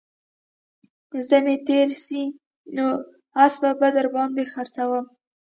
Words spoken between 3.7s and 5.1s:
به در باندې خرڅوم